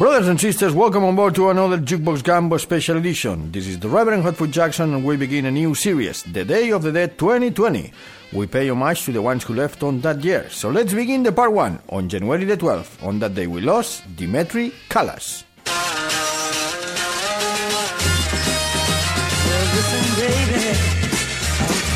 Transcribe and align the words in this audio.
Brothers 0.00 0.28
and 0.28 0.40
sisters, 0.40 0.72
welcome 0.72 1.04
on 1.04 1.14
board 1.14 1.34
to 1.34 1.50
another 1.50 1.76
Jukebox 1.76 2.22
Gambo 2.22 2.58
special 2.58 2.96
edition. 2.96 3.52
This 3.52 3.66
is 3.66 3.78
the 3.80 3.90
Reverend 3.90 4.24
Hotfoot 4.24 4.50
Jackson, 4.50 4.94
and 4.94 5.04
we 5.04 5.18
begin 5.18 5.44
a 5.44 5.50
new 5.50 5.74
series, 5.74 6.22
The 6.22 6.42
Day 6.42 6.70
of 6.70 6.80
the 6.82 6.90
Dead 6.90 7.18
2020. 7.18 7.92
We 8.32 8.46
pay 8.46 8.70
homage 8.70 9.04
to 9.04 9.12
the 9.12 9.20
ones 9.20 9.44
who 9.44 9.52
left 9.52 9.82
on 9.82 10.00
that 10.00 10.24
year. 10.24 10.48
So 10.48 10.70
let's 10.70 10.94
begin 10.94 11.22
the 11.22 11.32
part 11.32 11.52
one. 11.52 11.80
On 11.90 12.08
January 12.08 12.46
the 12.46 12.56
12th, 12.56 13.06
on 13.06 13.18
that 13.18 13.34
day 13.34 13.46
we 13.46 13.60
lost 13.60 14.04
Dimitri 14.16 14.72
I'm 14.88 15.12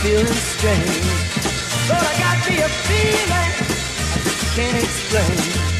feeling 0.05 0.27
strange. 0.27 1.09
But 1.89 2.05
I 2.05 2.13
got 2.21 2.51
me 2.51 2.57
a 2.61 2.69
feeling 2.69 3.31
I 3.33 3.49
can't 4.55 4.77
explain. 4.85 5.74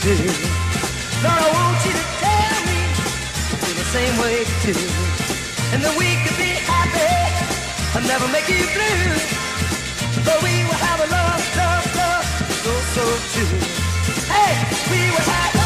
Do. 0.00 0.14
Lord, 1.24 1.42
I 1.42 1.50
want 1.58 1.78
you 1.86 1.92
to 1.92 2.06
tell 2.22 2.58
me 2.70 2.80
feel 3.62 3.74
the 3.74 3.88
same 3.90 4.14
way 4.22 4.44
too. 4.62 4.82
And 5.72 5.82
that 5.82 5.94
we 5.98 6.08
could 6.22 6.38
be 6.38 6.54
happy 6.62 7.14
and 7.98 8.06
never 8.06 8.28
make 8.28 8.48
you 8.48 8.62
blue. 8.76 9.10
But 10.24 10.38
we 10.42 10.54
will 10.66 10.80
have 10.86 11.00
a 11.02 11.08
love, 11.10 11.42
love, 11.56 11.86
love, 11.98 12.26
so, 12.62 12.72
so 12.94 13.04
true. 13.34 13.58
Hey, 14.30 14.54
we 14.92 15.00
will 15.10 15.26
have 15.26 15.57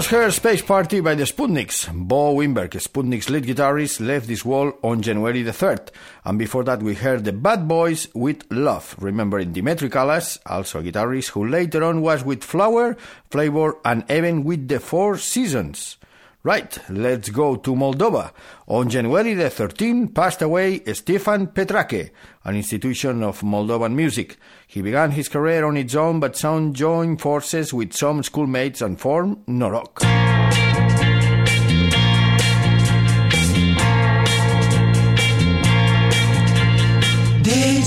just 0.00 0.12
heard 0.12 0.32
Space 0.32 0.62
Party 0.62 1.00
by 1.00 1.14
the 1.14 1.24
Sputniks. 1.24 1.86
Bo 1.92 2.34
Wimberg, 2.34 2.70
Sputnik's 2.70 3.28
lead 3.28 3.44
guitarist, 3.44 4.00
left 4.00 4.28
this 4.28 4.46
world 4.46 4.72
on 4.82 5.02
January 5.02 5.42
the 5.42 5.50
3rd. 5.50 5.90
And 6.24 6.38
before 6.38 6.64
that, 6.64 6.82
we 6.82 6.94
heard 6.94 7.26
the 7.26 7.34
Bad 7.34 7.68
Boys 7.68 8.08
with 8.14 8.50
Love, 8.50 8.96
remembering 8.98 9.52
Dimitri 9.52 9.90
Callas, 9.90 10.38
also 10.46 10.80
a 10.80 10.82
guitarist 10.82 11.32
who 11.32 11.46
later 11.46 11.84
on 11.84 12.00
was 12.00 12.24
with 12.24 12.42
Flower, 12.42 12.96
Flavor, 13.30 13.76
and 13.84 14.10
even 14.10 14.42
with 14.42 14.68
the 14.68 14.80
Four 14.80 15.18
Seasons. 15.18 15.98
Right, 16.42 16.78
let's 16.88 17.28
go 17.28 17.56
to 17.56 17.74
Moldova. 17.74 18.32
On 18.66 18.88
January 18.88 19.34
the 19.34 19.50
13th 19.50 20.14
passed 20.14 20.40
away 20.40 20.82
Stefan 20.94 21.48
Petrache, 21.48 22.10
an 22.44 22.56
institution 22.56 23.22
of 23.22 23.42
Moldovan 23.42 23.94
music. 23.94 24.38
He 24.66 24.80
began 24.80 25.10
his 25.10 25.28
career 25.28 25.66
on 25.66 25.76
its 25.76 25.94
own, 25.94 26.18
but 26.18 26.36
soon 26.36 26.72
joined 26.72 27.20
forces 27.20 27.74
with 27.74 27.92
some 27.92 28.22
schoolmates 28.22 28.80
and 28.80 28.98
formed 28.98 29.44
Norok. 29.46 30.00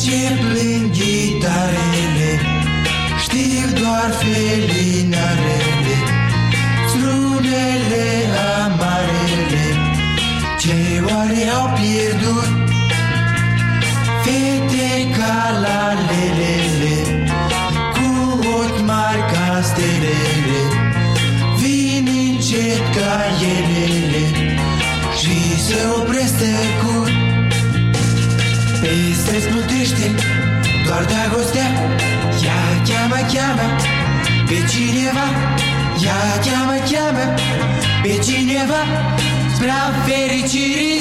ce 0.04 0.36
plâng 0.40 0.92
gitarele 0.92 2.40
Știu 3.24 3.68
doar 3.80 4.12
felinare 4.20 5.63
la 15.24 15.40
la 15.64 15.82
lelele, 16.10 16.96
Cu 17.96 18.10
ochi 18.60 18.82
mari 18.90 19.24
ca 19.32 19.62
stelele. 19.70 20.62
Vin 21.60 22.08
încet 22.28 22.84
ca 22.96 23.14
elele 23.56 24.26
Și 25.20 25.36
se 25.66 25.80
opreste 25.98 26.54
cu 26.82 26.94
Peste 28.82 29.40
smutește 29.50 30.06
doar 30.86 31.06
dragostea. 31.06 31.68
Ea 32.46 32.62
cheamă, 32.88 33.20
cheamă 33.34 33.68
pe 34.48 34.58
cineva. 34.72 35.28
Ea 36.06 36.22
cheamă, 36.46 36.78
cheamă 36.90 37.26
pe 38.04 38.14
cineva. 38.26 38.82
Spre 39.56 39.72
fericirii 40.06 40.93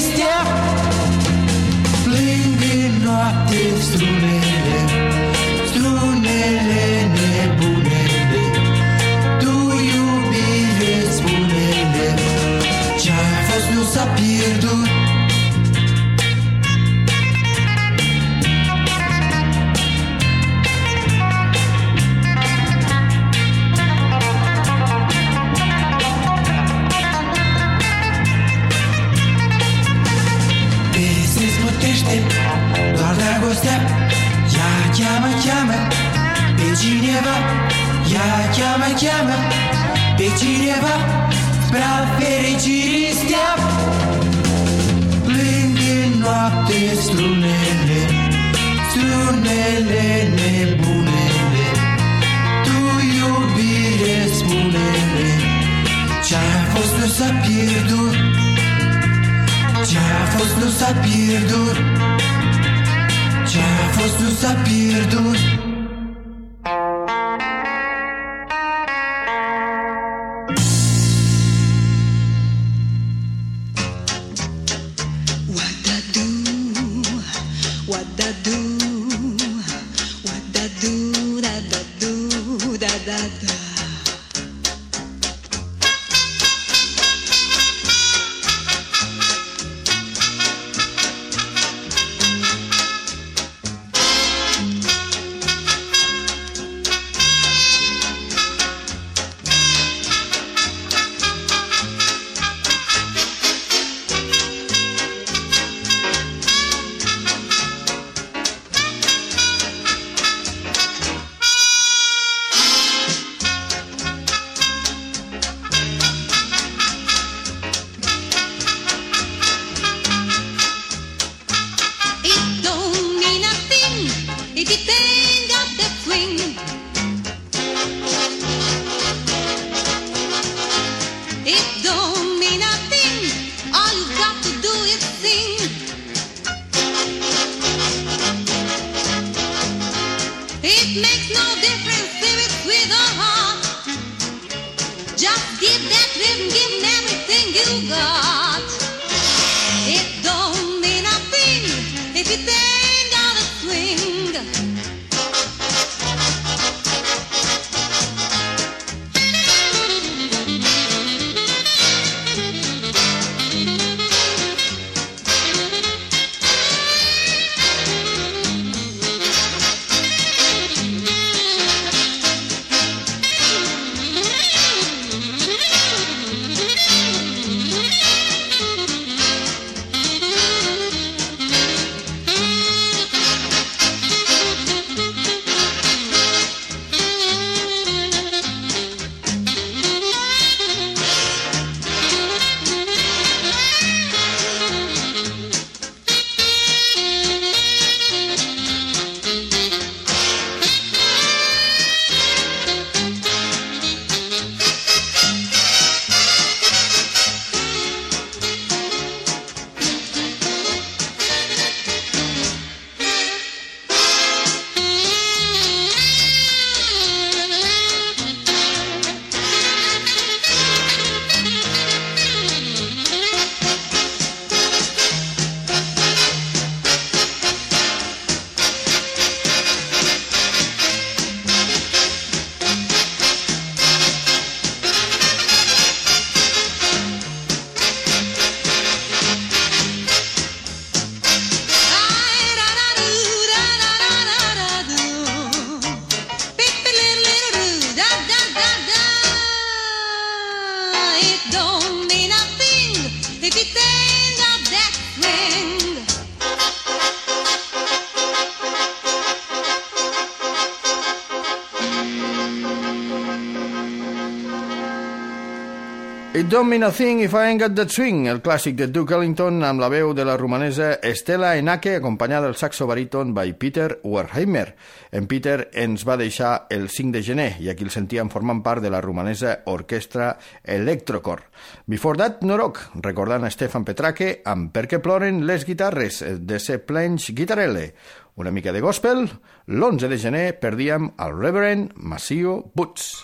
Don't 266.52 266.68
Mean 266.68 266.82
a 266.82 266.92
Thing 266.92 267.22
If 267.22 267.32
I 267.32 267.48
Ain't 267.48 267.62
Got 267.62 267.74
That 267.76 267.88
Swing, 267.88 268.26
el 268.28 268.42
clàssic 268.44 268.74
de 268.76 268.90
Duke 268.92 269.14
Ellington 269.16 269.62
amb 269.64 269.80
la 269.80 269.88
veu 269.88 270.10
de 270.12 270.26
la 270.28 270.34
romanesa 270.36 270.98
Estela 271.00 271.54
Enake, 271.56 271.94
acompanyada 271.96 272.44
del 272.44 272.58
saxo 272.60 272.84
baríton 272.84 273.30
by 273.32 273.54
Peter 273.56 274.00
Werheimer. 274.04 274.74
En 275.16 275.24
Peter 275.30 275.70
ens 275.72 276.04
va 276.04 276.18
deixar 276.20 276.66
el 276.68 276.90
5 276.92 277.14
de 277.14 277.22
gener 277.24 277.46
i 277.64 277.70
aquí 277.72 277.86
el 277.86 277.94
sentíem 277.94 278.28
formant 278.28 278.60
part 278.60 278.84
de 278.84 278.90
la 278.92 279.00
romanesa 279.00 279.62
orquestra 279.72 280.34
Electrocor. 280.62 281.46
Before 281.86 282.20
That, 282.20 282.44
Norok, 282.44 282.82
recordant 283.00 283.48
a 283.48 283.50
Stefan 283.54 283.88
Petraque 283.88 284.42
amb 284.44 284.74
Per 284.76 284.84
què 284.90 285.00
ploren 285.00 285.46
les 285.48 285.64
guitarres 285.64 286.20
de 286.20 286.60
Se 286.60 286.82
Plench 286.84 287.32
Guitarelle. 287.32 287.94
Una 288.36 288.52
mica 288.52 288.76
de 288.76 288.84
gospel, 288.84 289.24
l'11 289.72 290.12
de 290.12 290.20
gener 290.20 290.46
perdíem 290.60 291.14
el 291.16 291.32
Reverend 291.32 291.96
Masio 291.96 292.60
Boots. 292.74 293.22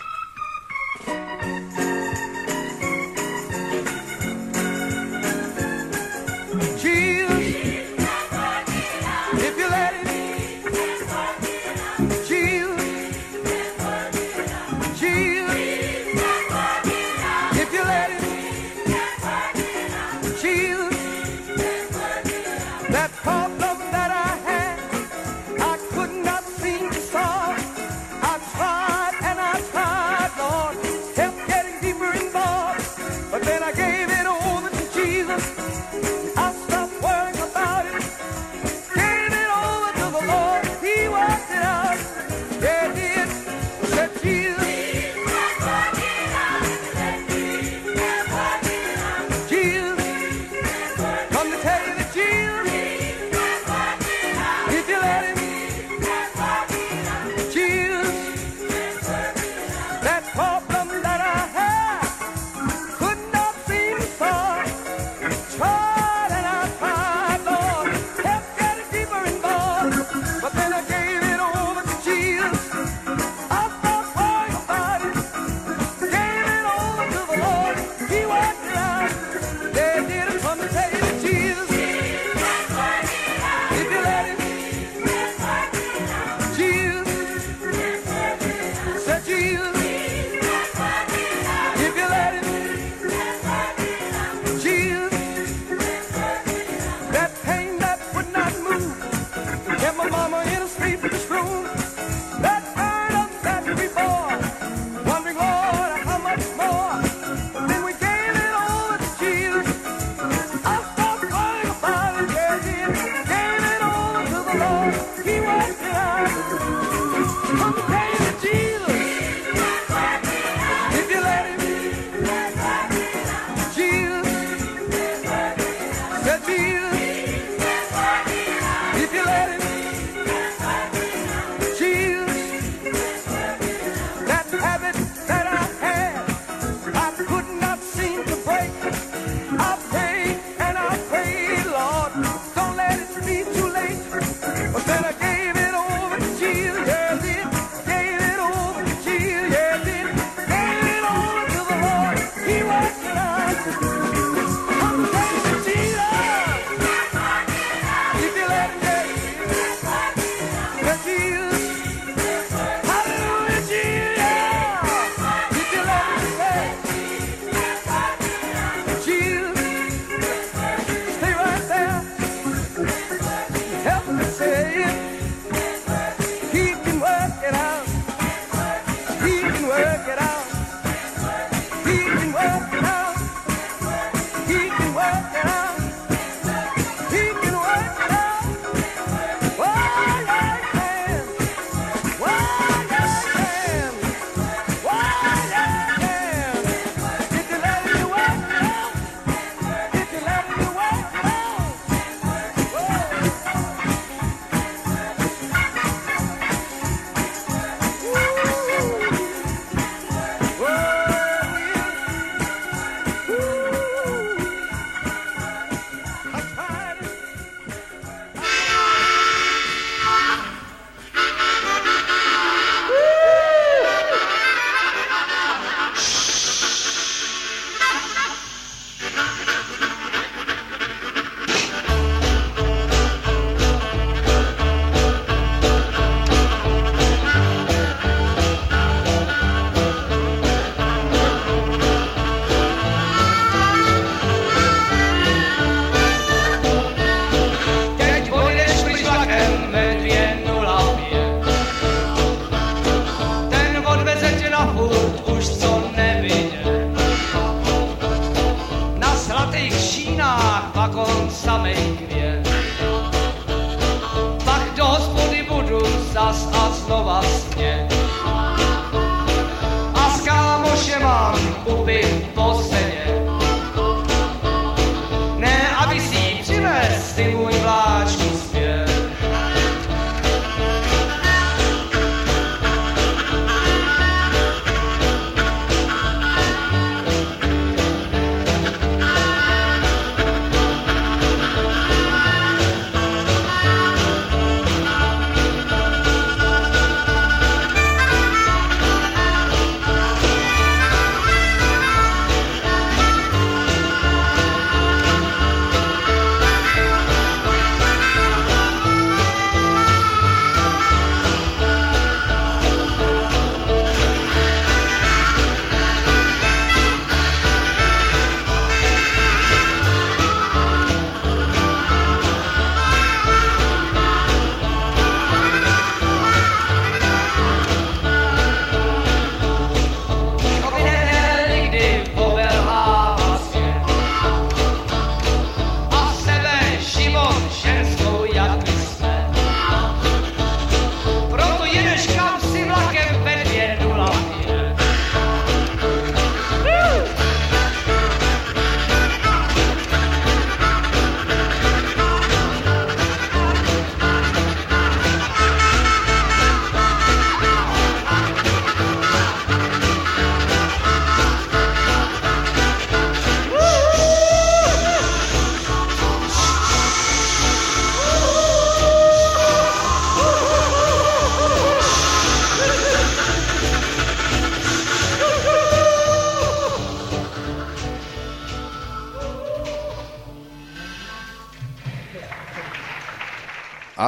Thank 0.99 1.79
you. 1.79 1.88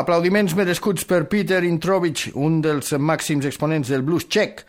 Aplaudiments 0.00 0.54
merescuts 0.56 1.04
per 1.04 1.26
Peter 1.28 1.58
Introvich, 1.66 2.30
un 2.32 2.62
dels 2.64 2.94
màxims 2.96 3.44
exponents 3.44 3.90
del 3.92 4.00
blues 4.00 4.24
txec. 4.32 4.62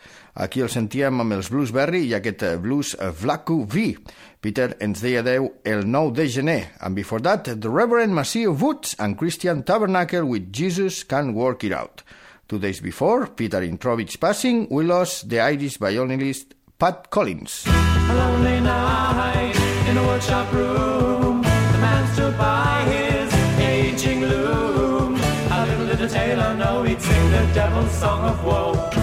Aquí 0.44 0.60
el 0.60 0.68
sentíem 0.68 1.22
amb 1.22 1.32
els 1.32 1.48
Blues 1.48 1.72
Berry 1.72 2.02
i 2.04 2.12
aquest 2.18 2.44
eh, 2.44 2.50
blues 2.60 2.90
eh, 2.98 3.08
Vlaku 3.16 3.62
V. 3.64 3.94
Peter 4.44 4.74
ens 4.84 5.00
deia 5.00 5.22
adeu 5.24 5.48
el 5.64 5.86
9 5.88 6.12
de 6.18 6.28
gener. 6.28 6.58
And 6.84 6.92
before 6.98 7.24
that, 7.24 7.48
the 7.48 7.72
Reverend 7.72 8.12
Massieu 8.12 8.52
Woods 8.52 8.92
and 8.98 9.16
Christian 9.16 9.62
Tabernacle 9.64 10.28
with 10.28 10.52
Jesus 10.52 11.02
Can 11.02 11.32
Work 11.32 11.64
It 11.64 11.72
Out. 11.72 12.04
Two 12.46 12.58
days 12.58 12.82
before 12.84 13.28
Peter 13.28 13.64
Introvich's 13.64 14.20
passing, 14.20 14.66
we 14.68 14.84
lost 14.84 15.30
the 15.30 15.40
Irish 15.40 15.78
violinist 15.78 16.52
Pat 16.78 17.08
Collins. 17.08 17.64
A 17.68 18.14
lonely 18.14 18.60
night 18.60 19.56
in 19.88 19.96
a 19.96 20.04
workshop 20.04 20.52
room. 20.52 20.91
Sing 27.00 27.30
the 27.30 27.50
devil's 27.54 27.90
song 27.92 28.28
of 28.28 28.44
woe. 28.44 29.01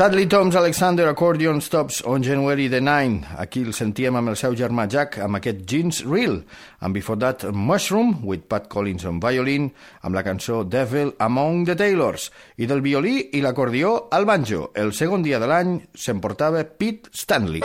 Sadly 0.00 0.24
Tom's 0.24 0.56
Alexander 0.56 1.08
Accordion 1.08 1.60
Stops 1.60 2.00
on 2.00 2.22
January 2.22 2.68
the 2.68 2.80
9. 2.80 3.36
Aquí 3.36 3.60
el 3.60 3.74
sentíem 3.76 4.16
amb 4.16 4.32
el 4.32 4.38
seu 4.40 4.54
germà 4.56 4.86
Jack 4.88 5.18
amb 5.20 5.36
aquest 5.36 5.60
Jeans 5.68 5.98
Real. 6.06 6.38
And 6.80 6.96
before 6.96 7.20
that, 7.20 7.44
Mushroom 7.52 8.24
with 8.24 8.48
Pat 8.48 8.70
Collins 8.72 9.04
on 9.04 9.20
violin 9.20 9.68
amb 10.00 10.16
la 10.16 10.24
cançó 10.24 10.62
Devil 10.64 11.12
Among 11.20 11.66
the 11.68 11.76
Tailors. 11.76 12.30
I 12.56 12.64
del 12.64 12.80
violí 12.80 13.28
i 13.36 13.44
l'acordió 13.44 14.08
al 14.10 14.24
banjo. 14.24 14.70
El 14.72 14.96
segon 14.96 15.20
dia 15.20 15.36
de 15.36 15.52
l'any 15.52 15.76
s'emportava 15.92 16.64
Pete 16.64 17.12
Stanley. 17.12 17.60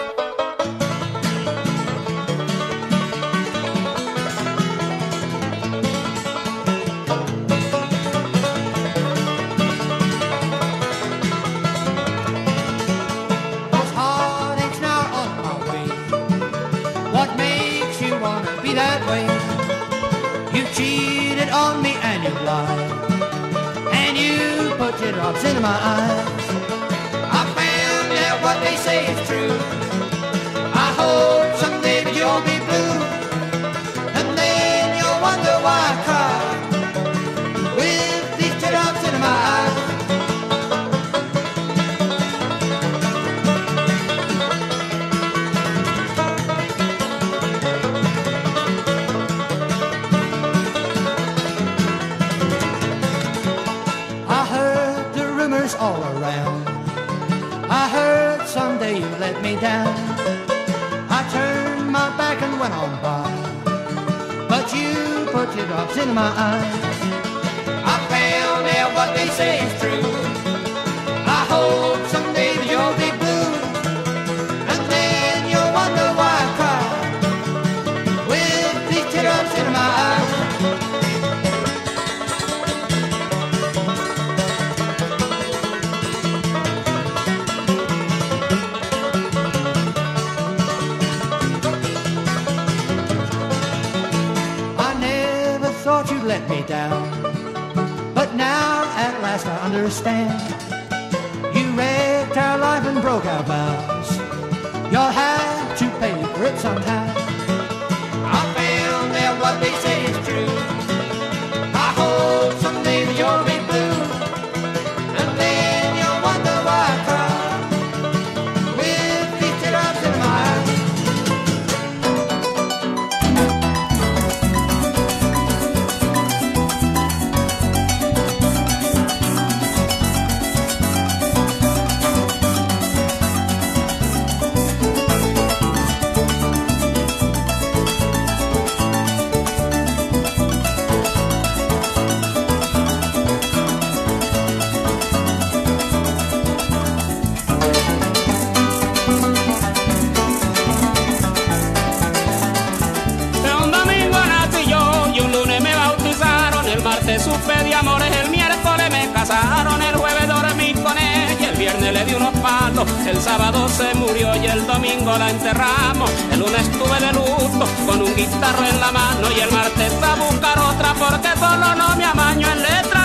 Casaron. 159.25 159.81
El 159.81 159.95
jueves 159.95 160.27
dormí 160.27 160.73
con 160.73 160.97
ella, 160.97 161.49
el 161.49 161.57
viernes 161.57 161.93
le 161.93 162.05
di 162.05 162.13
unos 162.13 162.33
palos. 162.39 162.87
El 163.07 163.19
sábado 163.19 163.67
se 163.69 163.93
murió 163.95 164.35
y 164.35 164.45
el 164.45 164.65
domingo 164.65 165.17
la 165.17 165.29
enterramos. 165.29 166.11
El 166.31 166.39
lunes 166.39 166.61
estuve 166.61 166.99
de 166.99 167.11
luto 167.13 167.67
con 167.85 168.01
un 168.01 168.15
guitarro 168.15 168.65
en 168.65 168.79
la 168.79 168.91
mano. 168.91 169.27
Y 169.35 169.39
el 169.39 169.51
martes 169.51 169.93
a 170.03 170.15
buscar 170.15 170.59
otra 170.59 170.93
porque 170.93 171.29
solo 171.39 171.75
no 171.75 171.95
me 171.95 172.05
amaño 172.05 172.47
en 172.51 172.61
letra, 172.61 173.04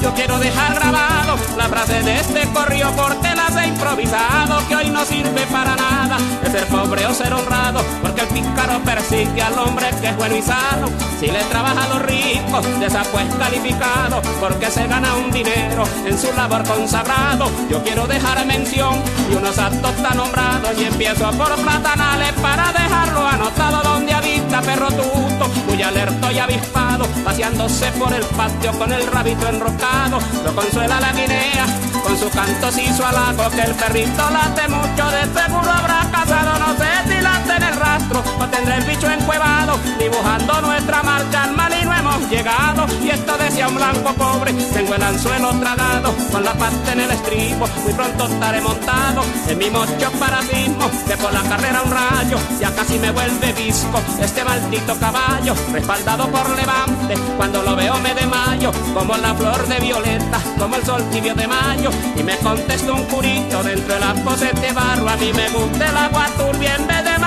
Yo 0.00 0.14
quiero 0.14 0.38
dejar 0.38 0.74
grabado 0.74 1.36
la 1.58 1.68
frase 1.68 2.02
de 2.02 2.18
este 2.18 2.48
corrido 2.54 2.90
porque 2.96 3.34
las 3.34 3.54
he 3.56 3.66
improvisado. 3.66 4.66
Que 4.66 4.76
hoy 4.76 4.88
no 4.88 5.04
sirve 5.04 5.42
para 5.52 5.76
nada 5.76 6.16
de 6.42 6.50
ser 6.50 6.66
pobre 6.68 7.04
o 7.04 7.12
ser 7.12 7.34
honrado. 7.34 7.84
Porque 8.00 8.22
el 8.22 8.28
pícaro 8.28 8.80
persigue 8.80 9.42
al 9.42 9.58
hombre 9.58 9.90
que 10.00 10.08
es 10.08 10.16
bueno 10.16 10.34
y 10.34 10.40
sano. 10.40 10.88
Si 11.20 11.26
le 11.26 11.42
trabaja 11.44 11.84
a 11.84 11.88
los 11.88 12.02
ricos, 12.02 12.64
después 12.80 13.26
calificado. 13.38 14.22
Porque 14.40 14.70
se 14.70 14.86
gana 14.86 15.14
un 15.16 15.30
dinero 15.30 15.84
en 16.06 16.18
su 16.18 16.32
labor 16.32 16.64
consagrado. 16.64 17.50
Yo 17.68 17.82
quiero 17.82 18.06
dejar 18.06 18.46
mención 18.46 18.94
y 19.30 19.34
unos 19.34 19.58
actos 19.58 19.94
tan 19.96 20.16
nombrados. 20.16 20.70
Y 20.78 20.84
empiezo 20.84 21.30
por 21.32 21.54
platanales 21.56 22.32
para 22.40 22.72
dejarlo 22.72 23.26
anotado 23.26 23.82
donde 23.82 24.14
habita 24.14 24.62
perro 24.62 24.88
tuto. 24.88 25.27
Muy 25.66 25.82
alerto 25.82 26.30
y 26.30 26.38
avispado, 26.38 27.06
paseándose 27.24 27.90
por 27.92 28.12
el 28.12 28.24
patio 28.24 28.72
con 28.78 28.92
el 28.92 29.06
rabito 29.06 29.48
enroscado. 29.48 30.18
Lo 30.44 30.54
consuela 30.54 31.00
la 31.00 31.12
guinea 31.12 31.66
con 32.02 32.18
sus 32.18 32.30
cantos 32.32 32.76
y 32.78 32.92
su 32.92 33.04
halago. 33.04 33.50
Que 33.50 33.62
el 33.62 33.74
perrito 33.74 34.30
late 34.30 34.68
mucho, 34.68 35.10
de 35.10 35.40
seguro 35.40 35.70
habrá 35.70 36.08
casado. 36.10 36.58
No 36.58 36.76
sé 36.76 36.90
si 37.08 37.17
en 37.56 37.62
el 37.62 37.76
rastro 37.76 38.22
o 38.38 38.46
tendrá 38.46 38.76
el 38.76 38.84
bicho 38.84 39.10
encuevado. 39.10 39.78
Dibujando 39.98 40.60
nuestra 40.62 41.02
marcha 41.02 41.44
al 41.44 41.52
mal 41.52 41.72
y 41.80 41.84
no 41.84 41.94
hemos 41.94 42.30
llegado. 42.30 42.86
Y 43.02 43.10
esto 43.10 43.36
decía 43.38 43.68
un 43.68 43.76
blanco 43.76 44.12
pobre, 44.14 44.52
tengo 44.52 44.94
el 44.94 45.02
anzuelo 45.02 45.50
tragado. 45.60 46.14
Con 46.30 46.44
la 46.44 46.52
pasta 46.54 46.92
en 46.92 47.00
el 47.00 47.10
estribo, 47.10 47.66
muy 47.82 47.92
pronto 47.92 48.26
estaré 48.26 48.60
montado. 48.60 49.22
En 49.48 49.58
mi 49.58 49.70
mocho 49.70 50.10
paradigma, 50.18 50.86
de 51.06 51.16
por 51.16 51.32
la 51.32 51.42
carrera 51.42 51.82
un 51.82 51.90
rayo. 51.90 52.38
Ya 52.60 52.74
casi 52.74 52.98
me 52.98 53.10
vuelve 53.10 53.52
visco 53.52 54.00
este 54.20 54.44
maldito 54.44 54.96
caballo. 54.98 55.54
Respaldado 55.72 56.28
por 56.28 56.48
levante, 56.50 57.14
cuando 57.36 57.62
lo 57.62 57.76
veo 57.76 57.98
me 57.98 58.14
desmayo. 58.14 58.72
Como 58.94 59.16
la 59.16 59.34
flor 59.34 59.66
de 59.66 59.80
violeta, 59.80 60.40
como 60.58 60.76
el 60.76 60.84
sol 60.84 61.02
tibio 61.10 61.34
de 61.34 61.46
mayo. 61.46 61.90
Y 62.16 62.22
me 62.22 62.36
contesta 62.38 62.92
un 62.92 63.04
curito 63.04 63.62
dentro 63.62 63.94
de 63.94 64.00
la 64.00 64.14
pose 64.14 64.52
de 64.52 64.72
barro. 64.72 65.08
A 65.08 65.16
mí 65.16 65.32
me 65.32 65.48
gusta 65.50 65.88
el 65.88 65.96
agua 65.96 66.26
turbia 66.36 66.76
en 66.76 66.86
vez 66.86 67.04
de 67.04 67.18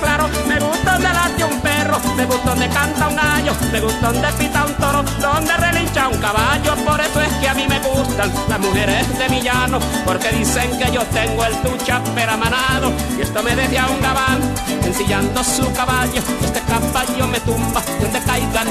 claro. 0.00 0.28
Me 0.46 0.58
gusta 0.58 0.92
donde 0.92 1.08
late 1.08 1.44
un 1.44 1.60
perro, 1.60 1.98
me 2.16 2.24
gusta 2.24 2.50
donde 2.50 2.68
canta 2.68 3.08
un 3.08 3.16
gallo. 3.16 3.52
Me 3.72 3.80
gusta 3.80 4.12
donde 4.12 4.28
pita 4.38 4.64
un 4.64 4.74
toro, 4.74 5.02
donde 5.20 5.56
relincha 5.56 6.08
un 6.08 6.18
caballo. 6.18 6.74
Por 6.84 7.00
eso 7.00 7.20
es 7.20 7.32
que 7.34 7.48
a 7.48 7.54
mí 7.54 7.66
me 7.68 7.78
gustan 7.80 8.32
las 8.48 8.60
mujeres 8.60 9.18
de 9.18 9.28
mi 9.28 9.40
llano. 9.40 9.78
Porque 10.04 10.30
dicen 10.30 10.70
que 10.78 10.90
yo 10.90 11.02
tengo 11.06 11.44
el 11.44 11.54
tucha 11.62 12.02
peramanado. 12.14 12.92
Y 13.16 13.22
esto 13.22 13.42
me 13.42 13.54
decía 13.54 13.86
un 13.86 14.00
gabán, 14.00 14.40
ensillando 14.84 15.42
su 15.44 15.72
caballo. 15.72 16.22
Este 16.42 16.60
caballo 16.60 17.26
me 17.26 17.40
tumba, 17.40 17.82
donde 18.00 18.20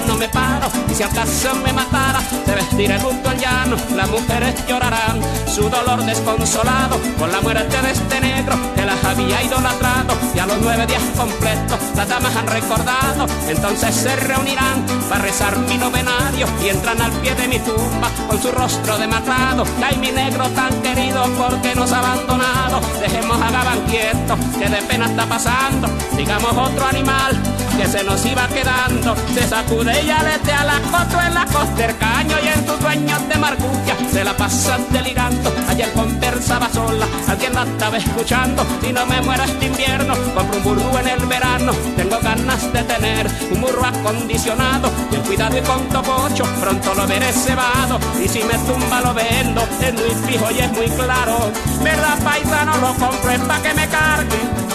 no 0.08 0.16
me 0.16 0.30
paro. 0.30 0.68
Y 0.90 0.94
si 0.94 1.04
acaso 1.04 1.56
me 1.64 1.74
matara, 1.74 2.20
se 2.46 2.56
vestiré 2.56 3.00
junto 3.00 3.30
al 3.30 3.38
llano. 3.38 3.76
Las 3.96 4.10
mujeres 4.10 4.56
llorarán 4.68 5.22
su 5.48 5.70
dolor 5.70 6.04
desconsolado 6.06 6.98
por 7.18 7.30
la 7.30 7.42
muerte 7.42 7.82
de 7.82 7.92
este 7.92 8.22
negro 8.22 8.56
que 8.76 8.86
las 8.86 9.04
había 9.04 9.42
idolatrado. 9.44 10.18
Y 10.36 10.40
a 10.40 10.46
los 10.46 10.58
nueve 10.62 10.86
días 10.86 11.04
completos 11.16 11.80
las 11.96 12.08
damas 12.08 12.36
han 12.36 12.48
recordado. 12.48 13.28
Entonces 13.48 13.96
se 13.96 14.16
reunirán 14.16 14.86
para 15.10 15.24
rezar 15.24 15.58
mi 15.58 15.78
novenario 15.78 16.48
y 16.64 16.70
entran 16.70 17.02
al 17.02 17.12
pie 17.14 17.36
de 17.36 17.48
mi 17.48 17.60
tumba 17.60 18.10
con 18.28 18.42
su 18.42 18.52
rostro 18.52 18.98
demacrado. 18.98 19.64
Ay, 19.84 19.98
mi 19.98 20.12
negro 20.12 20.48
tan 20.50 20.74
querido, 20.82 21.24
porque 21.38 21.76
nos 21.76 21.92
ha 21.92 22.00
abandonado? 22.00 22.82
Dejemos 23.00 23.42
a 23.42 23.52
Gabán 23.52 23.82
quieto, 23.88 24.38
que 24.58 24.70
de 24.70 24.82
pena 24.84 25.08
está 25.08 25.26
pasando. 25.26 25.88
Digamos 26.16 26.52
otro 26.52 26.86
animal 26.86 27.42
que 27.78 27.88
se 27.88 28.04
nos 28.04 28.26
iba 28.26 28.48
quedando. 28.48 29.16
Se 29.34 29.48
sacude 29.48 30.04
y 30.04 30.10
aletea 30.10 30.64
la 30.64 30.80
coto 30.80 31.22
en 31.22 31.34
la 31.34 31.46
costa 31.46 31.76
del 31.76 31.98
caño 31.98 32.36
y 32.44 32.48
en 32.48 32.66
sus 32.66 32.80
dueños 32.80 33.30
de 33.30 33.36
marcucha 33.36 33.96
se 34.12 34.24
la 34.24 34.36
pasa 34.36 34.78
delirando. 34.90 35.54
Ayer 35.70 35.92
conversaba 35.94 36.70
sola, 36.74 37.08
alguien 37.28 37.54
la 37.54 37.64
estaba 37.64 37.98
escuchando. 37.98 38.66
Si 38.82 38.92
no 38.92 39.06
me 39.06 39.22
muero 39.22 39.44
este 39.44 39.68
invierno, 39.68 40.16
compro 40.34 40.58
un 40.58 40.64
burro 40.64 41.00
en 41.00 41.08
el 41.08 41.26
verano. 41.28 41.72
Tengo 41.96 42.20
ganas 42.20 42.74
de 42.74 42.84
tener 42.84 43.28
un 43.52 43.62
burro 43.62 43.86
acondicionado. 43.86 44.90
El 45.12 45.22
cuidado 45.22 45.58
y 45.58 45.62
con 45.62 45.88
topocho, 45.90 46.46
pronto 46.60 46.96
lo 46.96 47.06
veré 47.06 47.32
cebado. 47.32 48.00
Y 48.24 48.28
si 48.28 48.44
me 48.44 48.58
tumba 48.66 49.02
lo 49.02 49.14
vendo, 49.14 49.62
es 49.82 49.94
muy 49.94 50.14
fijo 50.28 50.50
y 50.52 50.60
es 50.60 50.72
muy 50.72 50.90
claro. 50.90 51.52
¿Verdad, 51.84 52.18
paisano? 52.24 52.78
Lo 52.78 52.94
compro 52.96 53.32
es 53.32 53.40
pa' 53.42 53.62
que 53.62 53.74
me 53.76 53.88
cargue. 53.88 54.67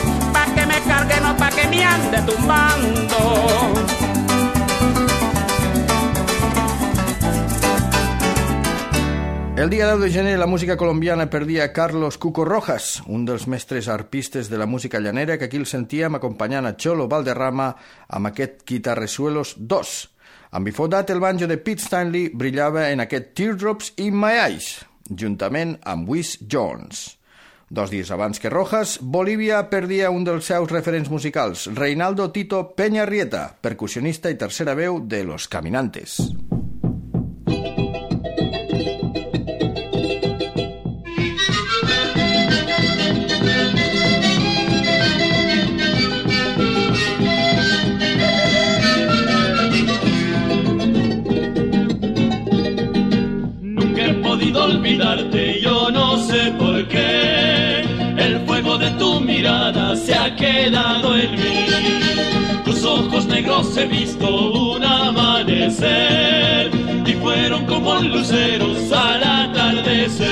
Pa' 0.87 1.07
que 1.07 1.15
me 1.17 1.19
cargue, 1.19 1.21
no 1.21 1.37
pa' 1.37 1.51
que 1.51 1.69
me 1.69 1.85
ande 1.85 2.23
tumbando. 2.23 3.23
El 9.55 9.71
dia 9.71 9.87
10 9.87 10.01
de 10.01 10.11
gener 10.11 10.39
la 10.41 10.47
música 10.47 10.77
colombiana 10.77 11.31
perdia 11.31 11.73
Carlos 11.73 12.19
Cuco 12.19 12.45
Rojas, 12.45 13.01
un 13.07 13.25
dels 13.25 13.47
mestres 13.47 13.87
arpistes 13.87 14.51
de 14.51 14.59
la 14.59 14.67
música 14.67 14.99
llanera 14.99 15.39
que 15.39 15.45
aquí 15.45 15.57
el 15.57 15.69
sentíem 15.71 16.17
acompanyant 16.19 16.67
a 16.67 16.75
Cholo 16.75 17.07
Valderrama 17.07 17.69
amb 18.09 18.33
aquest 18.33 18.67
Guitarresuelos 18.67 19.55
2. 19.61 20.11
Amb 20.51 20.67
Before 20.67 20.91
That, 20.91 21.11
el 21.11 21.21
banjo 21.21 21.47
de 21.47 21.59
Pete 21.59 21.81
Stanley 21.81 22.33
brillava 22.35 22.91
en 22.91 23.07
aquest 23.07 23.37
Teardrops 23.39 23.93
in 24.03 24.19
My 24.19 24.35
Eyes, 24.35 24.83
juntament 25.07 25.79
amb 25.85 26.11
Wiz 26.11 26.41
Jones. 26.43 27.22
Dos 27.73 27.89
dies 27.89 28.11
abans 28.11 28.39
que 28.39 28.51
Rojas, 28.51 28.99
Bolívia 29.01 29.71
perdia 29.73 30.11
un 30.13 30.27
dels 30.29 30.45
seus 30.45 30.69
referents 30.69 31.09
musicals, 31.09 31.71
Reinaldo 31.73 32.29
Tito 32.29 32.77
Peña 32.77 33.07
Rieta, 33.09 33.47
percussionista 33.65 34.29
i 34.29 34.37
tercera 34.37 34.75
veu 34.77 35.01
de 35.01 35.23
Los 35.25 35.49
Caminantes. 35.49 36.19
Nunca 53.65 54.05
he 54.05 54.15
podido 54.21 54.65
olvidarte 54.69 55.42
quedado 60.37 61.17
en 61.17 61.33
mí. 61.33 61.67
Tus 62.65 62.85
ojos 62.85 63.27
negros 63.27 63.77
he 63.77 63.87
visto 63.87 64.53
un 64.53 64.85
amanecer 64.85 66.71
y 67.07 67.13
fueron 67.15 67.67
como 67.67 67.95
luceros 68.01 68.91
al 68.93 69.23
atardecer. 69.23 70.29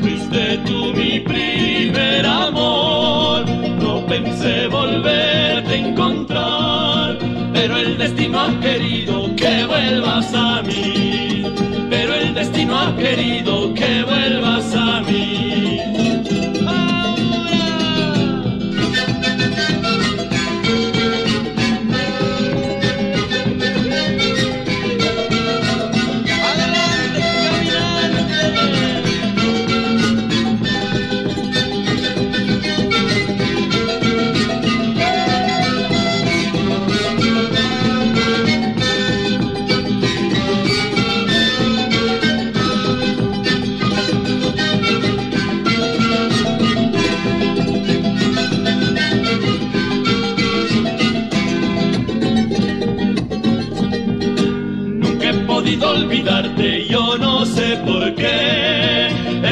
Fuiste 0.00 0.58
tú 0.66 0.92
mi 0.94 1.20
primer 1.20 2.26
amor, 2.26 3.46
no 3.80 4.04
pensé 4.06 4.68
volverte 4.68 5.72
a 5.72 5.76
encontrar, 5.76 7.18
pero 7.52 7.76
el 7.78 7.98
destino 7.98 8.40
ha 8.40 8.60
querido 8.60 9.34
que 9.36 9.64
vuelvas 9.66 10.32
a 10.34 10.62
mí. 10.62 11.44
Pero 11.90 12.14
el 12.14 12.34
destino 12.34 12.78
ha 12.78 12.96
querido 12.96 13.72
que 13.74 14.02
vuelvas 14.04 14.74
a 14.74 15.00
mí. 15.00 15.65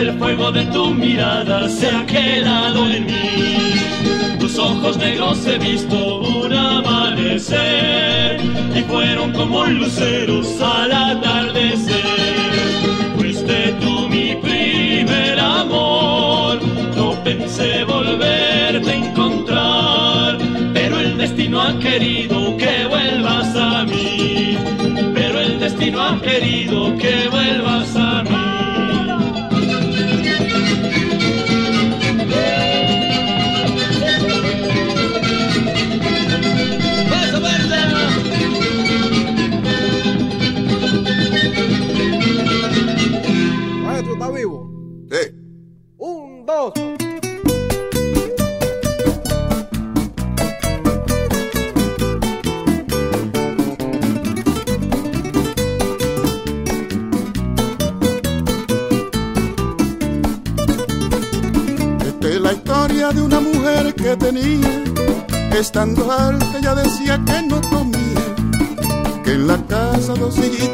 El 0.05 0.19
fuego 0.19 0.53
de 0.53 0.67
tu 0.67 0.93
mirada 0.93 1.67
se 1.67 1.89
ha 1.89 2.05
quedado 2.05 2.87
en 2.91 3.07
mí. 3.07 3.73
Tus 4.39 4.59
ojos 4.59 4.99
negros 4.99 5.47
he 5.47 5.57
visto 5.57 6.19
un 6.19 6.53
amanecer 6.53 8.39
y 8.77 8.83
fueron 8.83 9.33
como 9.33 9.65
luceros 9.65 10.61
al 10.61 10.93
atardecer. 10.93 12.51
Fuiste 13.17 13.75
tú 13.81 14.07
mi 14.11 14.35
primer 14.35 15.41
amor, 15.41 16.61
no 16.95 17.13
pensé 17.25 17.85
volverte 17.85 18.91
a 18.91 18.95
encontrar, 18.95 20.37
pero 20.75 21.01
el 21.01 21.17
destino 21.17 21.63
ha 21.63 21.79
querido 21.79 22.55
que 22.59 22.85
vuelvas 22.91 23.57
a 23.57 23.85
mí, 23.85 24.59
pero 25.15 25.41
el 25.41 25.59
destino 25.59 26.03
ha 26.03 26.21
querido 26.21 26.95
que 26.99 27.27
vuelvas 27.31 27.97
a 27.97 27.99
mí. 27.99 28.04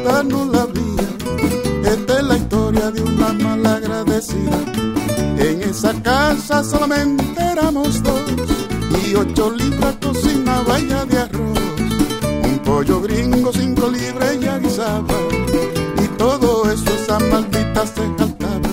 Sillitas 0.01 0.25
no 0.25 0.45
la 0.45 0.61
había. 0.61 1.91
Esta 1.91 2.19
es 2.19 2.23
la 2.23 2.37
historia 2.37 2.91
de 2.91 3.01
una 3.01 3.33
mala 3.33 3.75
agradecida. 3.75 4.59
En 5.37 5.61
esa 5.61 5.93
casa 6.01 6.63
solamente 6.63 7.41
éramos 7.41 8.01
dos 8.03 8.21
y 9.05 9.15
ocho 9.15 9.51
libras 9.51 9.95
cocinaba 10.01 10.79
ella 10.79 11.05
de 11.05 11.17
arroz. 11.17 11.59
Un 12.43 12.59
pollo 12.59 13.01
gringo, 13.01 13.51
cinco 13.53 13.89
libras 13.89 14.31
ella 14.33 14.59
guisaba 14.59 15.15
y 16.03 16.07
todo 16.17 16.71
eso 16.71 16.85
esa 17.03 17.19
maldita 17.19 17.85
se 17.87 18.17
saltaba. 18.17 18.69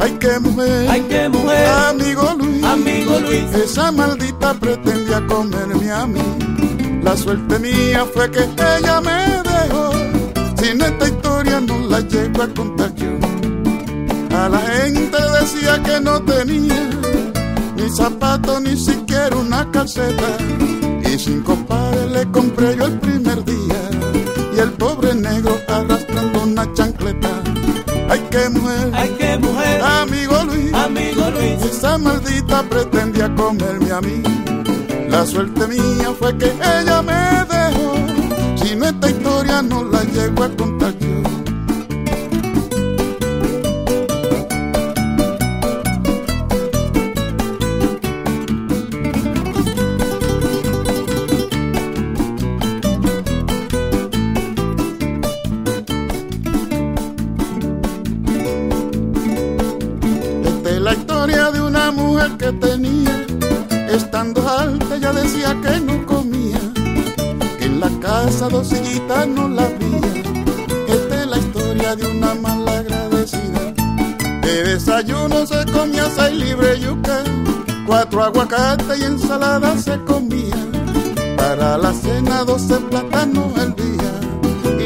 Ay, 0.00 0.16
qué 0.18 0.38
mujer, 0.40 0.86
Ay, 0.88 1.06
qué 1.08 1.28
mujer, 1.28 1.66
amigo 1.66 2.34
Luis, 2.38 2.64
amigo 2.64 3.18
Luis. 3.20 3.54
esa 3.54 3.92
maldita 3.92 4.54
pretendía 4.54 5.26
comerme 5.26 5.90
a 5.90 6.06
mí. 6.06 6.20
La 7.02 7.16
suerte 7.16 7.58
mía 7.58 8.06
fue 8.14 8.30
que 8.30 8.40
ella 8.78 9.00
me. 9.00 9.29
Sin 10.60 10.80
esta 10.80 11.08
historia 11.08 11.60
no 11.60 11.78
la 11.88 12.00
llego 12.00 12.42
a 12.42 12.48
contar 12.48 12.94
yo. 12.94 13.08
A 14.36 14.48
la 14.48 14.58
gente 14.60 15.18
decía 15.40 15.82
que 15.82 16.00
no 16.00 16.20
tenía 16.22 16.90
ni 17.76 17.90
zapato 17.90 18.60
ni 18.60 18.76
siquiera 18.76 19.36
una 19.36 19.70
calceta. 19.70 20.28
Y 21.12 21.18
sin 21.18 21.42
compadre 21.42 22.06
le 22.10 22.30
compré 22.30 22.76
yo 22.76 22.84
el 22.86 22.98
primer 23.00 23.44
día. 23.44 23.80
Y 24.54 24.58
el 24.60 24.72
pobre 24.72 25.14
negro 25.14 25.56
arrastrando 25.68 26.42
una 26.42 26.72
chancleta. 26.74 27.30
Ay, 28.08 28.26
qué 28.30 28.48
mujer, 28.48 28.90
Ay, 28.92 29.16
qué 29.18 29.38
mujer, 29.38 29.82
amigo 29.82 30.44
Luis. 30.44 30.74
amigo 30.74 31.30
Luis. 31.30 31.64
Esa 31.72 31.96
maldita 31.98 32.62
pretendía 32.64 33.34
comerme 33.34 33.92
a 33.92 34.00
mí. 34.00 34.22
La 35.08 35.24
suerte 35.26 35.66
mía 35.68 36.12
fue 36.18 36.36
que 36.38 36.46
ella 36.46 37.02
me 37.02 37.44
dejó. 37.54 37.94
Si 38.56 38.76
no 38.76 38.86
esta 38.86 39.08
no 39.62 39.84
la 39.84 40.02
llego 40.04 40.44
a 40.44 40.48
contar. 40.56 40.94
Esta 60.44 60.70
es 60.70 60.80
la 60.80 60.92
historia 60.94 61.50
de 61.50 61.60
una 61.60 61.90
mujer 61.90 62.36
que 62.38 62.52
tenía, 62.52 63.26
estando 63.90 64.48
alta 64.48 64.96
ella 64.96 65.12
decía 65.12 65.56
que 65.62 65.80
no 65.80 65.89
casa 68.40 68.56
dos 68.56 68.68
sillitas 68.68 69.28
no 69.28 69.48
la 69.50 69.64
había. 69.64 70.00
Esta 70.88 71.20
es 71.20 71.26
la 71.26 71.36
historia 71.36 71.96
de 71.96 72.06
una 72.06 72.34
mala 72.34 72.78
agradecida. 72.78 73.74
De 74.40 74.64
desayuno 74.64 75.46
se 75.46 75.66
comía 75.66 76.08
seis 76.16 76.38
libre 76.38 76.80
yuca, 76.80 77.22
cuatro 77.86 78.24
aguacates 78.24 78.98
y 78.98 79.04
ensalada 79.04 79.76
se 79.76 80.00
comía. 80.04 80.56
Para 81.36 81.76
la 81.76 81.92
cena 81.92 82.44
doce 82.44 82.76
plátanos 82.76 83.58
al 83.58 83.74
día, 83.74 84.12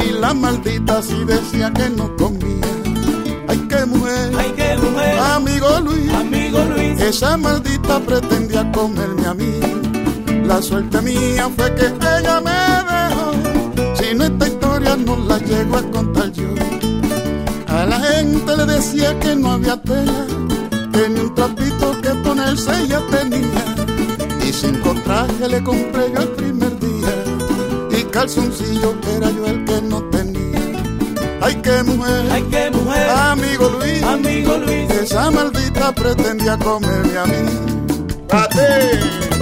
y 0.03 0.13
la 0.19 0.35
maldita 0.35 1.01
sí 1.01 1.25
decía 1.25 1.73
que 1.73 1.91
no 1.91 2.17
comía. 2.17 2.67
Ay, 3.47 3.59
qué 3.69 3.87
mujer, 3.87 4.33
Ay, 4.37 4.53
qué 4.57 4.77
mujer, 4.79 5.19
amigo 5.19 5.81
Luis. 5.81 6.13
amigo 6.13 6.59
Luis. 6.75 7.01
Esa 7.01 7.37
maldita 7.37 8.01
pretendía 8.01 8.73
comerme 8.73 9.27
a 9.27 9.35
mí. 9.35 9.61
La 10.45 10.61
suerte 10.61 11.01
mía 11.03 11.49
fue 11.57 11.73
que 11.77 11.87
ella 11.87 12.41
me 12.41 12.84
no 15.05 15.17
la 15.17 15.39
llego 15.39 15.77
a 15.77 15.83
contar 15.91 16.33
yo. 16.33 16.49
A 17.69 17.85
la 17.87 18.01
gente 18.01 18.57
le 18.57 18.67
decía 18.67 19.19
que 19.21 19.37
no 19.37 19.53
había 19.53 19.77
tela, 19.83 20.27
que 20.93 21.09
ni 21.09 21.21
un 21.21 21.35
trapito 21.35 22.01
que 22.03 22.11
ponerse 22.23 22.71
ella 22.83 23.01
tenía. 23.11 23.65
Y 24.47 24.53
cinco 24.53 24.95
trajes 25.05 25.51
le 25.51 25.63
compré 25.63 26.13
yo 26.13 26.21
el 26.23 26.29
primer 26.29 26.79
día. 26.79 27.99
Y 27.99 28.03
calzoncillo 28.05 28.95
era 29.17 29.31
yo 29.31 29.47
el 29.47 29.65
que 29.65 29.83
no 29.83 30.03
tenía. 30.11 30.61
Ay, 31.41 31.55
qué 31.63 31.83
mujer, 31.83 32.27
Ay, 32.31 32.43
qué 32.51 32.71
mujer, 32.71 33.11
amigo 33.11 33.69
Luis. 33.79 34.03
amigo 34.03 34.57
Luis. 34.59 34.91
Esa 34.91 35.31
maldita 35.31 35.93
pretendía 35.93 36.57
comerme 36.59 37.19
a 37.19 37.27
mí. 37.27 37.65
from 38.35 39.34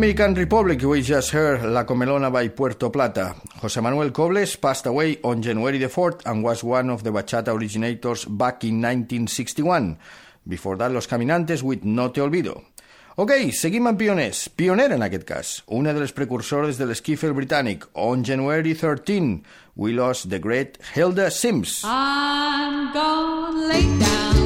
Dominican 0.00 0.34
Republic, 0.34 0.80
we 0.82 1.02
just 1.02 1.30
heard 1.32 1.62
La 1.62 1.84
Comelona 1.84 2.32
by 2.32 2.48
Puerto 2.48 2.88
Plata. 2.88 3.34
Jose 3.60 3.78
Manuel 3.82 4.10
Cobles 4.12 4.58
passed 4.58 4.86
away 4.86 5.18
on 5.22 5.42
January 5.42 5.76
the 5.76 5.88
4th 5.88 6.22
and 6.24 6.42
was 6.42 6.64
one 6.64 6.88
of 6.88 7.04
the 7.04 7.10
bachata 7.10 7.52
originators 7.52 8.24
back 8.24 8.64
in 8.64 8.80
1961. 8.80 9.98
Before 10.48 10.78
that, 10.78 10.90
Los 10.90 11.06
Caminantes 11.06 11.62
with 11.62 11.84
No 11.84 12.08
Te 12.08 12.22
Olvido. 12.22 12.62
Ok, 13.16 13.52
seguim 13.52 13.92
amb 13.92 14.00
pioners. 14.00 14.48
Pionera 14.48 14.96
en 14.96 15.04
aquest 15.04 15.28
cas. 15.28 15.52
Una 15.68 15.92
de 15.92 16.00
les 16.00 16.16
precursores 16.16 16.80
de 16.80 16.88
l'esquiffle 16.88 17.36
britànic. 17.36 17.84
On 17.92 18.24
January 18.24 18.72
13, 18.72 19.42
we 19.76 19.92
lost 19.92 20.30
the 20.30 20.38
great 20.40 20.78
Hilda 20.94 21.30
Sims. 21.30 21.82
I'm 21.84 22.94
gonna 22.94 23.68
lay 23.68 23.84
down 24.00 24.39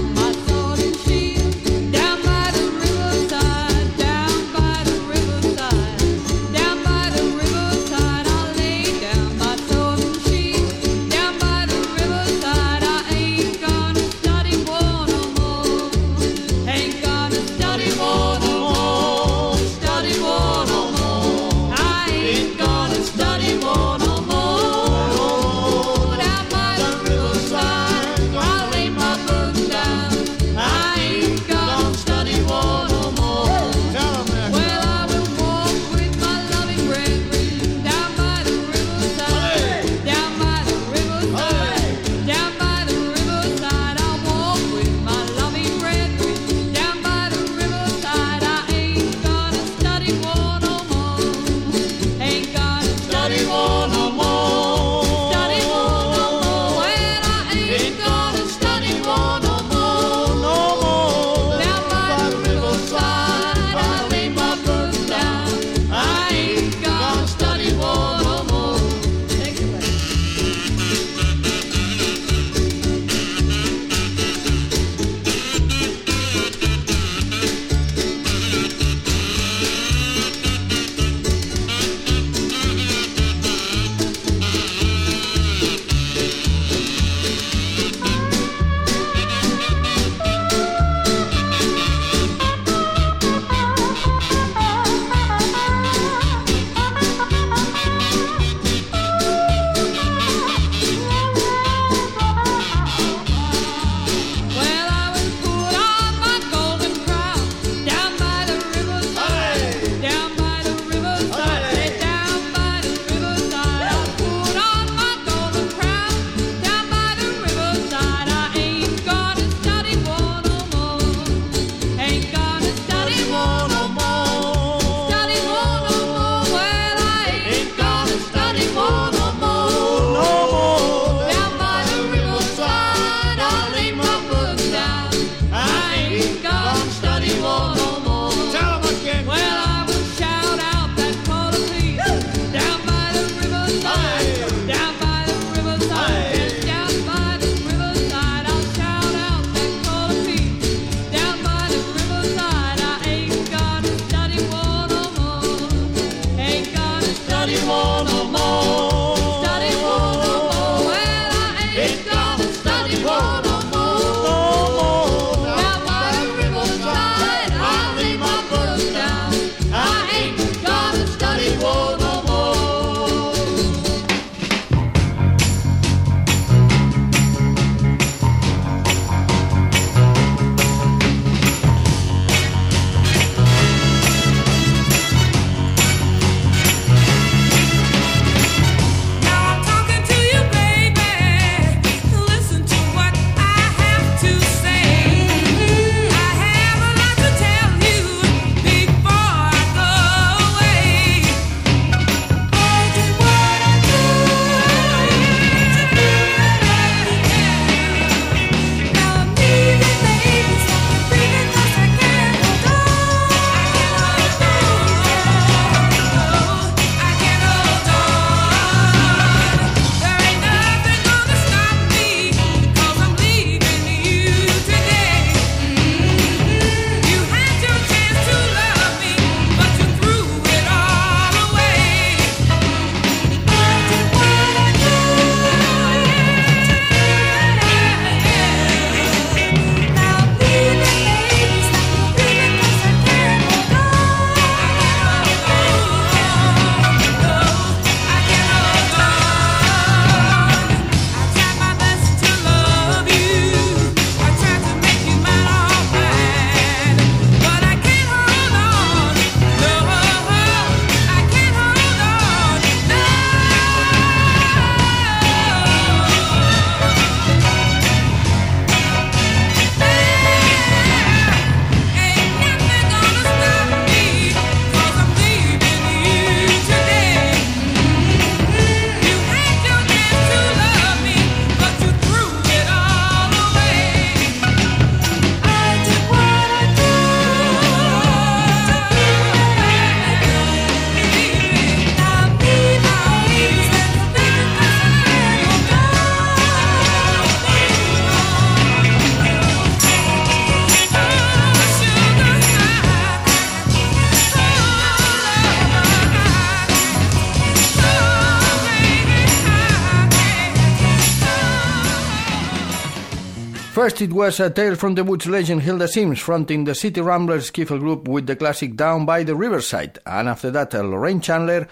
it 314.05 314.13
was 314.13 314.39
a 314.39 314.51
tale 314.51 314.75
from 314.75 314.97
the 314.97 315.03
woods 315.03 315.27
legend 315.27 315.63
Hilda 315.63 315.89
Sims 315.89 316.21
fronting 316.21 316.65
the 316.65 316.75
City 316.75 317.01
Ramblers 317.01 317.51
Skiffle 317.51 317.81
Group 317.81 318.07
with 318.07 318.27
the 318.27 318.37
classic 318.37 318.77
Down 318.77 319.07
by 319.07 319.23
the 319.23 319.35
Riverside, 319.35 319.99
and 320.05 320.29
after 320.29 320.51
that, 320.51 320.75
uh, 320.75 320.83
Lorraine 320.83 321.23
Chandler 321.23 321.67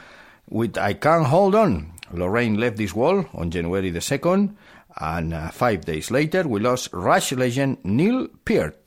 with 0.48 0.78
I 0.78 0.94
Can't 0.94 1.26
Hold 1.26 1.54
On. 1.54 1.92
Lorraine 2.10 2.58
left 2.58 2.78
this 2.78 2.94
world 2.94 3.26
on 3.34 3.50
January 3.50 3.90
the 3.90 3.98
2nd, 3.98 4.54
and 4.98 5.34
uh, 5.34 5.50
five 5.50 5.84
days 5.84 6.10
later, 6.10 6.48
we 6.48 6.60
lost 6.60 6.88
Rush 6.94 7.32
legend 7.32 7.84
Neil 7.84 8.28
Peart. 8.46 8.81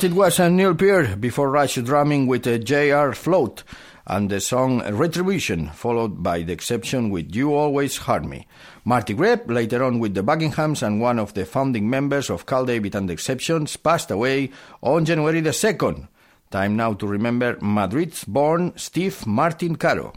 First, 0.00 0.12
it 0.12 0.16
was 0.16 0.38
Neil 0.38 0.74
Peart 0.74 1.20
before 1.20 1.50
Rush 1.50 1.74
drumming 1.74 2.26
with 2.26 2.46
uh, 2.46 2.56
J.R. 2.56 3.12
Float 3.12 3.64
and 4.06 4.30
the 4.30 4.40
song 4.40 4.80
Retribution, 4.90 5.68
followed 5.74 6.22
by 6.22 6.40
The 6.40 6.54
Exception 6.54 7.10
with 7.10 7.36
You 7.36 7.52
Always 7.52 7.98
Hurt 7.98 8.24
Me. 8.24 8.46
Marty 8.82 9.12
Greb 9.12 9.50
later 9.50 9.84
on 9.84 9.98
with 9.98 10.14
the 10.14 10.22
Buckinghams 10.22 10.82
and 10.82 11.02
one 11.02 11.18
of 11.18 11.34
the 11.34 11.44
founding 11.44 11.90
members 11.90 12.30
of 12.30 12.46
Cal 12.46 12.64
David 12.64 12.94
and 12.94 13.10
The 13.10 13.12
Exceptions, 13.12 13.76
passed 13.76 14.10
away 14.10 14.52
on 14.80 15.04
January 15.04 15.42
the 15.42 15.50
2nd. 15.50 16.08
Time 16.50 16.76
now 16.76 16.94
to 16.94 17.06
remember 17.06 17.58
Madrid's 17.60 18.24
born 18.24 18.72
Steve 18.76 19.26
Martin 19.26 19.76
Caro. 19.76 20.14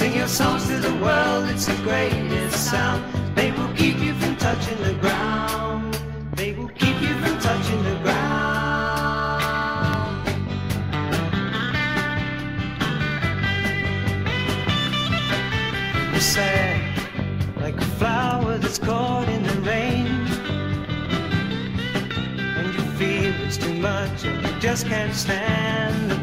Sing 0.00 0.16
your 0.16 0.28
songs 0.28 0.66
to 0.66 0.78
the 0.78 0.94
world, 1.04 1.50
it's 1.50 1.66
the 1.66 1.76
greatest 1.82 2.70
sound. 2.70 3.04
They 3.36 3.52
will 3.52 3.70
keep 3.74 3.98
you 3.98 4.14
from 4.14 4.34
touching 4.36 4.82
the 4.82 4.94
ground. 4.94 5.92
They 6.36 6.54
will 6.54 6.68
keep 6.68 6.98
you 7.02 7.14
from 7.20 7.38
touching 7.38 7.82
the 7.84 7.96
ground. 7.96 8.16
You 16.14 16.20
say, 16.20 16.80
like 17.56 17.76
a 17.76 17.90
flower 18.00 18.56
that's 18.56 18.78
caught 18.78 19.28
in 19.28 19.42
the 19.42 19.60
rain. 19.68 20.06
And 22.56 22.72
you 22.72 22.80
feel 22.96 23.34
it's 23.44 23.58
too 23.58 23.74
much 23.74 24.24
and 24.24 24.40
you 24.46 24.60
just 24.60 24.86
can't 24.86 25.14
stand 25.14 26.10
the 26.10 26.19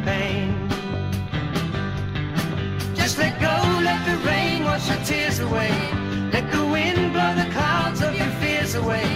Let 3.17 3.39
go, 3.41 3.79
let 3.83 4.05
the 4.05 4.17
rain 4.27 4.63
wash 4.63 4.87
your 4.89 5.03
tears 5.03 5.39
away. 5.39 5.71
Let 6.31 6.51
the 6.51 6.63
wind 6.65 7.13
blow 7.13 7.33
the 7.33 7.49
clouds 7.51 8.01
of 8.01 8.15
your 8.15 8.29
fears 8.39 8.75
away. 8.75 9.07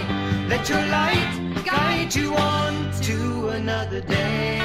Let 0.48 0.68
your 0.68 0.84
light 0.86 1.62
guide 1.64 2.12
you 2.12 2.34
on 2.34 2.90
to 3.02 3.48
another 3.50 4.00
day. 4.00 4.58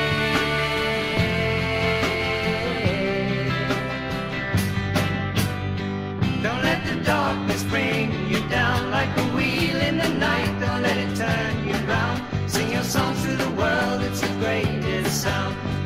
Don't 6.42 6.64
let 6.64 6.84
the 6.88 6.96
darkness 7.04 7.64
bring 7.66 8.12
you 8.28 8.40
down 8.50 8.90
like 8.90 9.16
a 9.18 9.26
wheel 9.36 9.78
in 9.78 9.98
the 10.00 10.10
night. 10.10 10.60
Don't 10.60 10.82
let 10.82 10.98
it 10.98 11.16
turn 11.16 11.68
you 11.68 11.76
round. 11.86 12.24
Sing 12.50 12.72
your 12.72 12.84
songs 12.84 13.22
to 13.24 13.36
the 13.36 13.52
world, 13.52 14.02
it's 14.02 14.22
the 14.22 14.34
greatest 14.40 15.22
sound. 15.22 15.77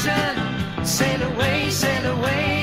ocean. 0.00 0.84
Sail 0.84 1.22
away, 1.22 1.70
sail 1.70 2.06
away. 2.06 2.59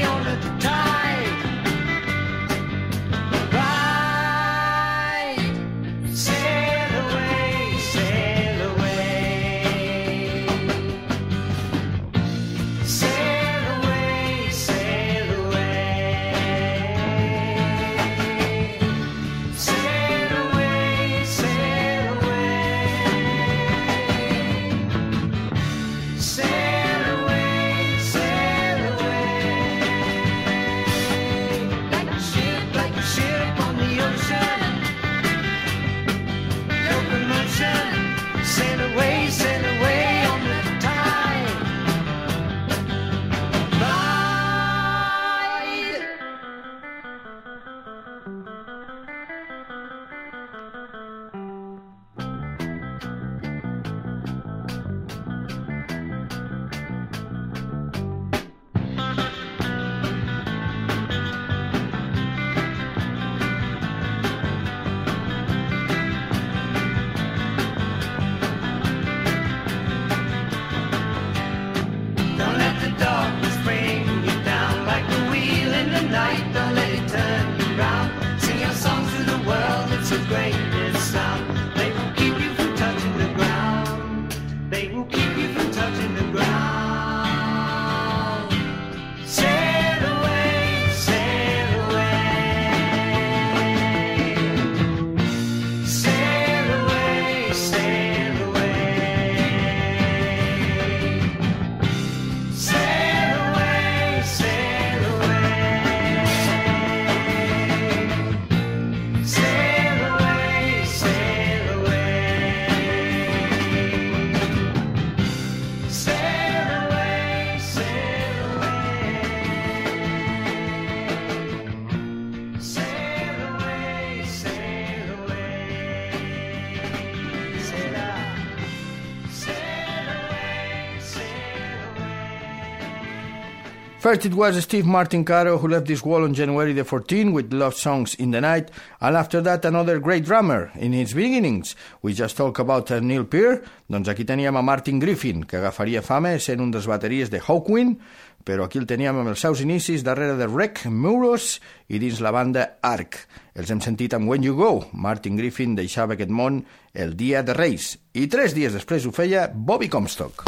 First, 133.99 134.25
it 134.25 134.35
was 134.35 134.55
Steve 134.63 134.85
Martin 134.85 135.25
Caro 135.25 135.57
who 135.57 135.67
left 135.67 135.87
this 135.87 136.03
wall 136.03 136.23
on 136.23 136.33
January 136.33 136.71
the 136.71 136.83
14th 136.83 137.33
with 137.33 137.51
Love 137.51 137.73
Songs 137.73 138.13
in 138.15 138.29
the 138.31 138.39
Night, 138.39 138.69
and 139.01 139.17
after 139.17 139.41
that, 139.41 139.65
another 139.65 139.99
great 139.99 140.23
drummer 140.23 140.71
in 140.75 140.93
his 140.93 141.13
beginnings. 141.13 141.75
We 142.03 142.13
just 142.13 142.37
talked 142.37 142.59
about 142.59 142.91
uh, 142.91 142.99
Neil 142.99 143.25
Peart, 143.25 143.65
doncs 143.89 144.07
aquí 144.07 144.23
teníem 144.23 144.55
a 144.55 144.61
Martin 144.61 144.99
Griffin, 144.99 145.43
que 145.43 145.57
agafaria 145.57 146.01
fama 146.01 146.37
sent 146.39 146.61
un 146.61 146.71
dels 146.71 146.85
bateries 146.87 147.31
de 147.33 147.41
Hawkwind, 147.41 147.97
però 148.45 148.67
aquí 148.69 148.77
el 148.79 148.85
teníem 148.87 149.17
amb 149.17 149.33
els 149.33 149.41
seus 149.43 149.59
inicis 149.65 150.05
darrere 150.05 150.37
de 150.37 150.47
Rec 150.47 150.85
Muros 150.85 151.57
i 151.89 151.97
dins 151.99 152.21
la 152.21 152.31
banda 152.31 152.77
Arc. 152.85 153.17
Els 153.57 153.73
hem 153.73 153.81
sentit 153.81 154.13
amb 154.13 154.29
When 154.29 154.45
You 154.45 154.55
Go. 154.55 154.85
Martin 154.93 155.35
Griffin 155.35 155.75
deixava 155.75 156.13
aquest 156.15 156.31
món 156.31 156.61
el 156.93 157.17
dia 157.17 157.41
de 157.43 157.57
Reis 157.57 157.97
i 158.13 158.29
tres 158.29 158.53
dies 158.53 158.77
després 158.77 159.09
ho 159.09 159.11
feia 159.11 159.49
Bobby 159.51 159.89
Comstock. 159.89 160.45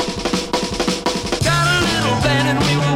Got 1.43 1.66
a 1.66 1.82
little 1.82 2.22
band 2.22 2.47
and 2.56 2.60
we 2.64 2.78
were 2.78 2.89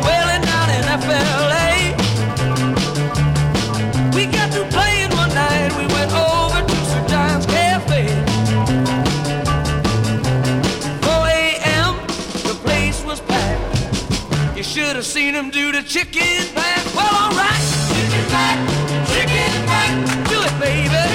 have 15.04 15.12
seen 15.12 15.34
him 15.36 15.49
do 15.49 15.74
the 15.74 15.84
chicken 15.84 16.56
back. 16.56 16.82
Well, 16.95 17.06
alright. 17.06 17.64
Chicken 17.89 18.26
back, 18.30 18.58
chicken 19.12 19.66
back. 19.66 20.30
Do 20.30 20.39
it, 20.39 20.60
baby. 20.62 21.12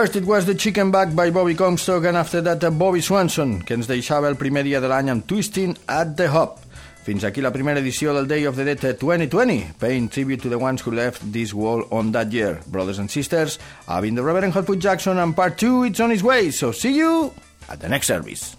First 0.00 0.16
it 0.16 0.24
was 0.24 0.46
The 0.46 0.54
Chicken 0.54 0.90
Back 0.90 1.14
by 1.14 1.28
Bobby 1.28 1.54
Comstock 1.54 2.04
and 2.06 2.16
after 2.16 2.40
that 2.40 2.64
uh, 2.64 2.70
Bobby 2.70 3.02
Swanson, 3.02 3.60
que 3.60 3.76
ens 3.76 3.84
deixava 3.84 4.30
el 4.30 4.36
primer 4.40 4.62
dia 4.64 4.80
de 4.80 4.88
l'any 4.88 5.10
amb 5.12 5.26
Twisting 5.28 5.74
at 5.92 6.14
the 6.16 6.30
Hop. 6.32 6.62
Fins 7.04 7.26
aquí 7.28 7.44
la 7.44 7.50
primera 7.52 7.82
edició 7.84 8.14
del 8.16 8.24
Day 8.24 8.46
of 8.48 8.56
the 8.56 8.64
Dead 8.64 8.80
2020, 8.80 9.74
paying 9.78 10.08
tribute 10.08 10.40
to 10.40 10.48
the 10.48 10.56
ones 10.56 10.80
who 10.80 10.96
left 10.96 11.20
this 11.34 11.52
world 11.52 11.84
on 11.92 12.12
that 12.16 12.32
year. 12.32 12.62
Brothers 12.72 12.98
and 12.98 13.12
sisters, 13.12 13.58
I've 13.88 14.00
been 14.00 14.14
the 14.14 14.24
Reverend 14.24 14.54
Hotfoot 14.54 14.80
Jackson 14.80 15.18
and 15.18 15.36
part 15.36 15.58
2 15.58 15.92
it's 15.92 16.00
on 16.00 16.12
its 16.12 16.22
way, 16.22 16.50
so 16.50 16.72
see 16.72 16.96
you 16.96 17.34
at 17.68 17.80
the 17.80 17.88
next 17.90 18.06
service. 18.06 18.56